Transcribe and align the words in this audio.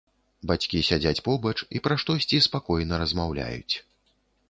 Бацькі 0.51 0.81
сядзяць 0.87 1.23
побач 1.27 1.53
і 1.79 1.83
пра 1.89 1.99
штосьці 2.07 2.43
спакойна 2.49 2.93
размаўляюць. 3.07 3.75